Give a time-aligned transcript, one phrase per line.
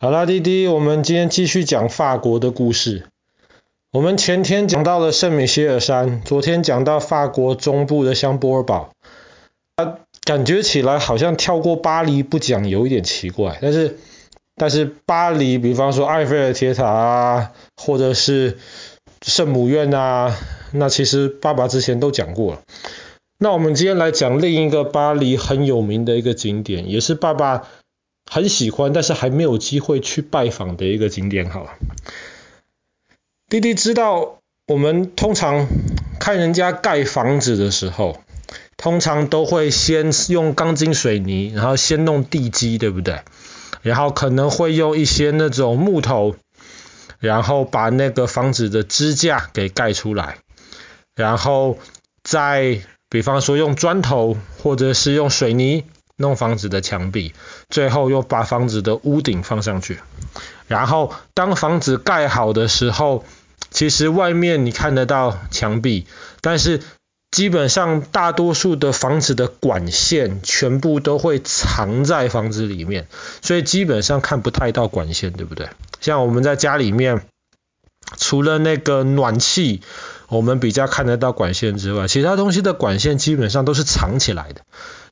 [0.00, 3.06] 好啦，弟弟，我们今天继续讲法国的故事。
[3.90, 8.92] 我们前天讲到了圣米歇尔山，昨天讲到法国中部的香波尔堡。
[9.74, 13.98] 啊，感觉起来好像跳过巴黎不讲有一点奇怪，但是
[14.54, 18.56] 但是巴黎，比方说埃菲尔铁塔啊，或者是
[19.22, 20.32] 圣母院啊，
[20.70, 22.60] 那其实爸爸之前都讲过了。
[23.40, 27.66] 那我们今天来讲另一个巴黎很有名的一个景点，也是爸爸。
[28.30, 31.48] 很喜欢，但是还没有机会去拜访的一个景点。
[31.48, 31.66] 好，
[33.48, 35.66] 弟弟知道，我们通常
[36.20, 38.20] 看人家盖房子的时候，
[38.76, 43.20] 通常都会先用钢筋水泥，然后先弄地基，对不对？
[43.80, 46.36] 然后可能会用一些那种木头，
[47.20, 50.36] 然后把那个房子的支架给盖出来，
[51.14, 51.78] 然后
[52.22, 55.84] 再比方说用砖头或者是用水泥。
[56.18, 57.32] 弄房子的墙壁，
[57.70, 59.98] 最后又把房子的屋顶放上去。
[60.66, 63.24] 然后当房子盖好的时候，
[63.70, 66.06] 其实外面你看得到墙壁，
[66.42, 66.82] 但是
[67.30, 73.06] 基本上大多数的房子的管线全部都会藏在房子里面，
[73.42, 75.68] 所以基本上看不太到管线，对不对？
[76.00, 77.22] 像我们在家里面，
[78.16, 79.82] 除了那个暖气，
[80.28, 84.62] 我们比较看得到管线之外，其他东西的管线基本上都是藏起来的，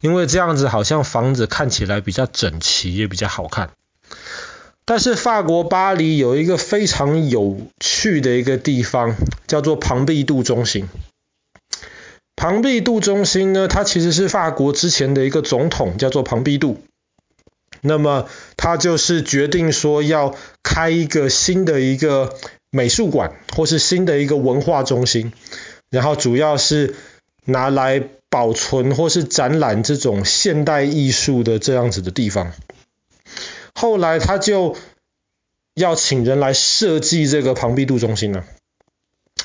[0.00, 3.70] 因为这样子好像房子看起来比较整齐，也比较好看。
[4.84, 9.16] 但是法国巴黎有一个非常有趣的一个地方，
[9.47, 10.88] 叫做庞毕杜中心。
[12.36, 16.83] 庞毕杜中心呢，它其实是法国之前的一个总统，叫做庞毕杜。
[17.81, 22.34] 那么他就是决定说要开一个新的一个。
[22.70, 25.33] 美术馆或是新的一个文化中心，
[25.91, 26.95] 然后主要是
[27.45, 32.53] 拿来保存或是展览这种现代艺术的这样子的地方。
[33.75, 34.77] 后来他就
[35.75, 38.44] 要请人来设计这个庞毕度中心了。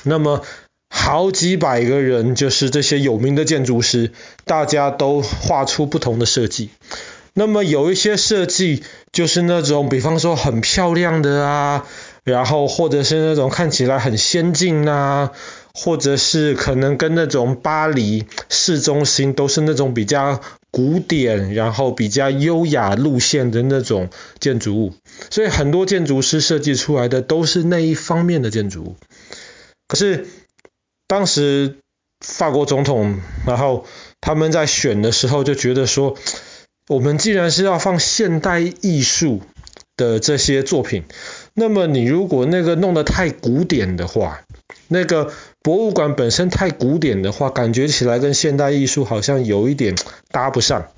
[0.02, 0.42] 那么
[0.88, 4.12] 好几百个人，就是这些有名的建筑师，
[4.44, 6.70] 大家都画出不同的设计。
[7.34, 11.86] 那么有一些设计就是那种，比方说很漂亮的啊。
[12.24, 15.32] 然后或者是那种看起来很先进啊，
[15.74, 20.40] 或者是可能跟那种巴黎市中心都是那种比较
[20.70, 24.94] 古典，然后比较优雅路线的那种建筑物，
[25.30, 28.96] 所以很多建筑师设计出来的都是那一方面的建筑物。
[29.88, 30.26] 可是
[31.08, 31.76] 当时
[32.20, 33.84] 法国总统，然后
[34.20, 36.16] 他们在选的时候就觉得说，
[36.88, 39.42] 我们既然是要放现代艺术
[39.96, 41.04] 的这些作品。
[41.54, 44.44] 那么你如果那个弄得太古典的话，
[44.88, 45.32] 那个
[45.62, 49.96] 博物馆本身太古典的话，感觉起来跟现代艺术好像有一点
[50.30, 50.88] 搭不上。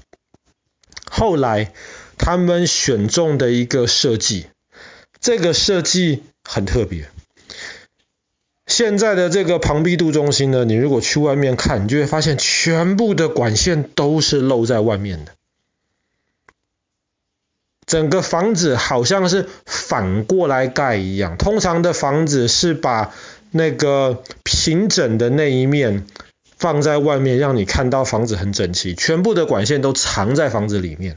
[1.10, 1.72] 后来
[2.18, 4.46] 他们选中的一个设计，
[5.20, 7.06] 这个设计很特别。
[8.66, 15.32] 现在的这个庞毕度中心呢，你如果去外面看，你就会发现全部的管线都是露在外面的。
[17.86, 23.12] 整个房子好像是反过来盖一样，通常的房子是把
[23.50, 26.06] 那个平整的那一面
[26.56, 31.16] 放在外面，让你看到房子很整齐，全部的管线都藏在房子里面。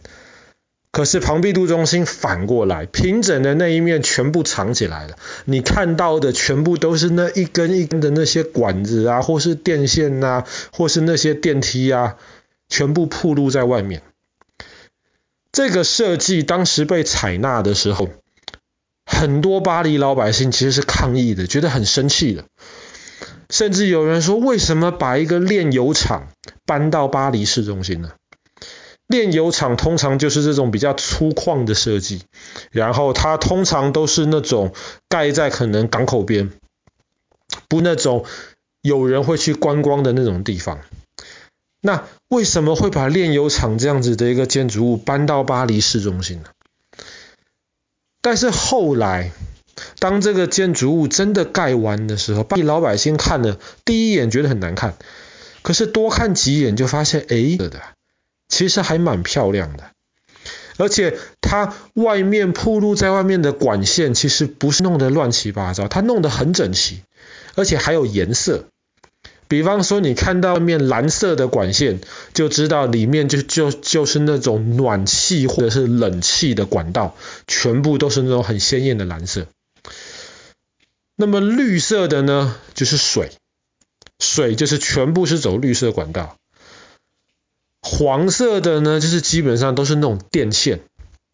[0.90, 12.16] 可是庞毕度中心反过来，平整的那一面全部藏起来了，你看到的全部都是那一根一根的那些管子啊，或是电线啊，或是那些电梯啊，
[12.68, 14.02] 全部暴露在外面。
[15.58, 18.10] 这个设计当时被采纳的时候，
[19.08, 22.46] 很多巴黎老百姓其实是抗议的，觉得很生气的。
[23.50, 26.28] 甚至有人说，为什么把一个炼油厂
[26.68, 28.12] 搬到巴黎市中心呢？
[29.08, 32.22] 炼油厂通常就是这种比较粗犷的设计，
[32.70, 34.76] 然后它通常都是那种
[35.10, 36.52] 盖在可能港口边，
[37.68, 38.26] 不那种
[38.84, 40.82] 有人会去观光的那种地方。
[41.82, 46.50] 那为什么会把炼油厂这样子的一个建筑物搬到巴黎市中心呢？
[48.22, 49.32] 但是后来，
[50.00, 54.96] 当这个建筑物真的盖完的时候，巴黎老百姓看了第一眼觉得很难看，
[55.62, 57.58] 可是多看几眼就发现，哎，
[58.50, 59.92] 其实还蛮漂亮的，
[60.78, 67.04] 而且它外面铺路在外面的管线其实不是弄得乱七八糟，它弄得很整齐，
[67.56, 68.66] 而且还有颜色。
[69.48, 72.00] 比方说，你看到面蓝色的管线，
[72.34, 77.16] 就知道里面就就就是那种暖气或者是冷气的管道，
[77.48, 79.48] 全部都是那种很鲜艳的蓝色。
[81.16, 83.32] 那么绿色的呢，就是水，
[84.20, 86.38] 水就是全部是走绿色管道。
[87.82, 90.82] 黄色的呢，就是基本上都是那种电线，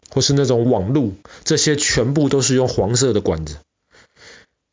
[0.10, 3.58] 或是那种网路，这些全部都是用黄色的管子。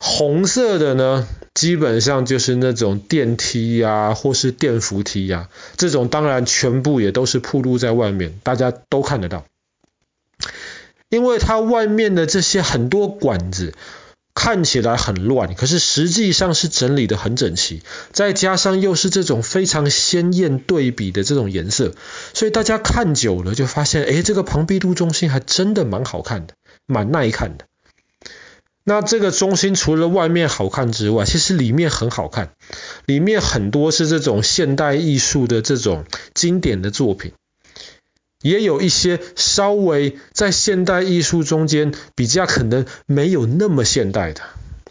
[0.02, 9.44] 红色的呢，基本上就是那种电梯呀、或是电扶梯呀、这种当然全部也都是暴露在外面，大家都看得到。
[11.10, 13.74] 因为它外面的这些很多管子
[14.32, 17.82] 看起来很乱，可是实际上是整理得很整齐，
[18.12, 21.92] 再加上又是这种非常鲜艳对比的这种颜色，
[22.32, 26.54] 所以大家看久了就发现，诶，这个庞毕度中心还真的蛮好看的，
[26.86, 27.66] 蛮耐看的。
[28.82, 32.50] 那这个中心除了外面好看之外，其实里面很好看，
[33.04, 36.04] 里面很多是这种现代艺术的这种
[36.34, 37.32] 经典的作品，
[38.42, 44.40] 也有一些稍微在现代艺术中间比较可能没有那么现代的，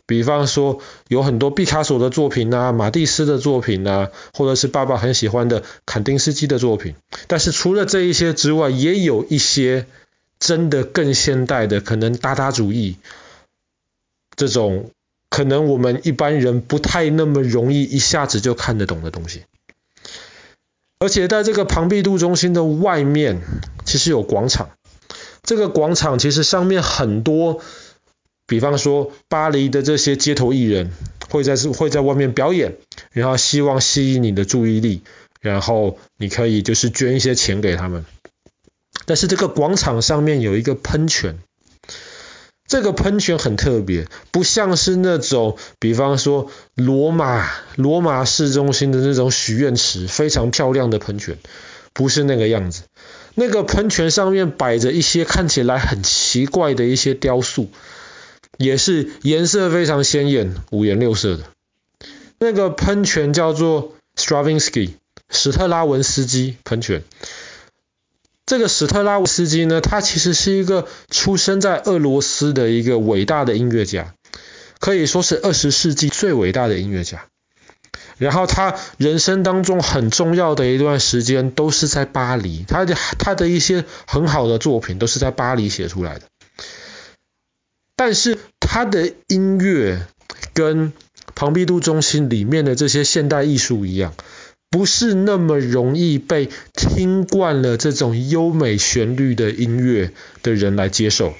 [0.06, 6.94] 比方说有很多毕卡索的作品啊，马蒂斯的作品啊，或者是爸爸很喜欢的坎丁斯基的作品。
[7.28, 9.88] 但是除了这一些之外，也有一些
[10.40, 12.98] 真的更现代的，可能达达主义。
[14.40, 14.92] 这种
[15.30, 19.44] 可能我们一般人不太那么容易一下子就看得懂的东西，
[20.98, 23.42] 而且在这个庞毕度中心的外面，
[23.84, 24.70] 其实有广场。
[25.44, 27.60] 这个广场其实上面很多，
[28.48, 30.94] 比方说巴黎的这些街头艺人
[31.30, 32.78] 会在会在外面表演，
[33.12, 35.02] 然后希望吸引你的注意力，
[35.42, 38.06] 然后你可以就是捐一些钱给他们。
[39.06, 41.40] 但是这个广场上面有一个喷泉。
[42.70, 51.40] 这个喷泉很特别，不像是那种，比方说罗马罗马市中心的那种许愿池，非常漂亮的喷泉，
[51.94, 52.84] 不是那个样子。
[53.34, 57.70] 那个喷泉上面摆着一些看起来很奇怪的一些雕塑，
[58.58, 61.44] 也是颜色非常鲜艳、五颜六色的。
[62.38, 64.92] 那个喷泉叫做 Stravinsky
[65.30, 67.04] 史特拉文斯基喷泉。
[68.50, 74.16] 这个史特拉文斯基呢，他其实是一个出生在俄罗斯的一个伟大的音乐家，
[74.80, 77.28] 可以说是二十世纪最伟大的音乐家。
[78.18, 86.24] 然后他人生当中很重要的一段时间都是在巴黎，他的他的一些很好的作品都是在巴黎写出来的。
[87.96, 90.08] 但是他的音乐
[90.56, 90.92] 跟
[91.36, 94.16] 庞毕度中心里面的这些现代艺术一样。
[94.70, 100.12] 不是那么容易被听惯了这种优美旋律的音乐
[100.44, 101.34] 的人来接受。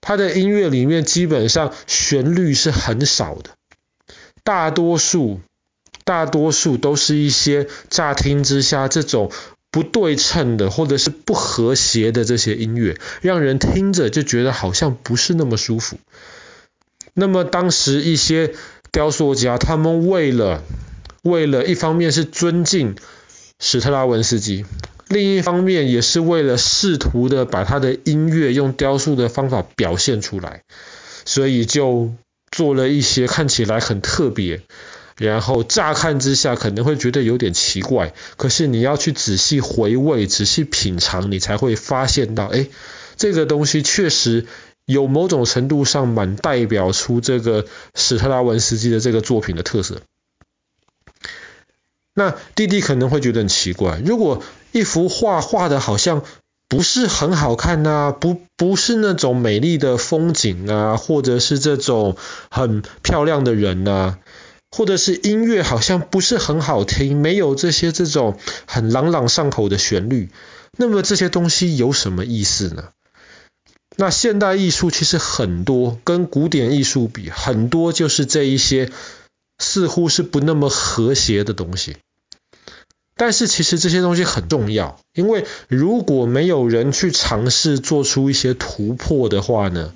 [0.00, 3.50] 他的音乐里面基本上旋律是很少的，
[4.44, 5.40] 大多数
[6.04, 9.32] 大多数都是一些乍听之下这种
[9.72, 15.98] 不对称的或者是不和谐的这些音乐，让人听着就觉得好像不是那么舒服。
[17.12, 18.54] 那么当时一些
[18.92, 20.62] 雕塑家，他们为了
[21.26, 22.94] 为了一方面是尊敬
[23.58, 24.64] 史特拉文斯基，
[25.08, 30.62] 另一方面也是为了试图的把他的音乐用雕塑的方法表现出来，
[31.24, 32.12] 所以就
[32.50, 34.62] 做了一些看起来很特别，
[35.18, 42.68] 然后乍看之下可能会觉得有点奇怪，可是你要去仔细回味、仔细品尝，你才会发现到，哎，
[43.16, 44.46] 这个东西确实
[44.84, 50.02] 有某种程度上蛮代表出这个史特拉文斯基的这个作品的特色。
[52.18, 54.42] 那弟弟可能会觉得很奇怪，如果
[54.72, 56.22] 一幅画画的好像
[56.66, 62.16] 不是很好看呐、不不是那种美丽的风景啊，或者是这种
[62.50, 64.16] 很漂亮的人呐、
[64.70, 70.30] 或者是音乐好像不是很好听，没有这些这种很朗朗上口的旋律，
[70.78, 72.88] 那么这些东西有什么意思呢？
[73.98, 78.90] 那现代艺术其实很多跟古典艺术比，很多就是这一些
[79.58, 81.96] 似乎是不那么和谐的东西。
[83.16, 89.92] 但是其实这些东西很重要，因为如果没有人去尝试做出一些突破的话呢，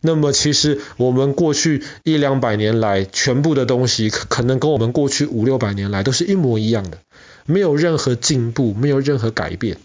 [0.00, 6.98] 那么其实我们过去一两百年来全部的东西，可能跟我们过去五六百年来都是一模一样的，
[7.46, 9.78] 没有任何进步，没有任何改变。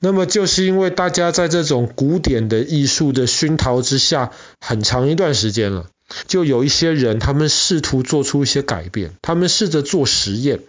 [0.00, 5.86] 那么就是因为大家在这种古典的艺术的熏陶之下，很长一段时间了，
[6.26, 10.60] 就有一些人他们试图做出一些改变，他们试着做实验。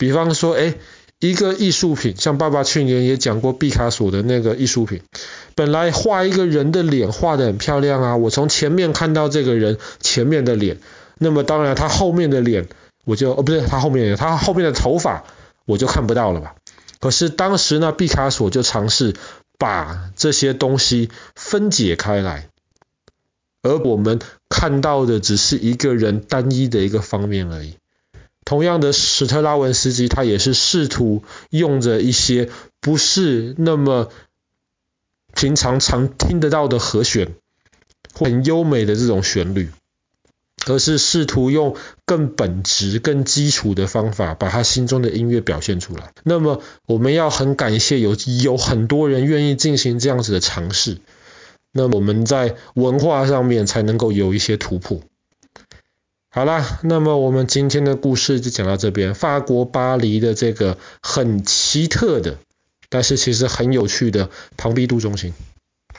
[0.00, 0.76] 比方说，哎，
[1.18, 5.02] 一个艺术品，像爸爸去年也讲过毕卡索的那个艺术品，
[5.54, 10.78] 本来画一个人的脸画得很漂亮啊，我从前面看到这个人前面的脸，
[11.18, 12.66] 那么当然他后面的脸
[13.04, 15.24] 我就，哦不是他后面，他后面的头发
[15.66, 16.54] 我就看不到了吧？
[16.98, 19.14] 可是当时呢，毕卡索就尝试
[19.58, 22.48] 把这些东西分解开来，
[23.62, 27.76] 而我们看到的只是一个人单一的一个方面而已。
[28.50, 32.48] 同样的，史特拉文斯基他也是试图用着一些
[32.80, 34.10] 不是那么
[35.32, 37.28] 平常常听得到的和弦，
[38.12, 39.70] 很优美的这种旋律，
[40.66, 46.12] 而是试图用更本质、更基础的方法，把他心中的音乐表现出来。
[46.24, 50.98] 那么，我们要很感谢有有很多人愿意进行这样子的尝试，
[51.70, 55.00] 那我们在文化上面才能够有一些突破。
[56.32, 59.14] 好啦，那么我们今天的故事就讲到这边。
[59.16, 62.38] 法国巴黎的这个很奇特的，
[62.88, 65.34] 但是其实很有趣的庞毕度中心。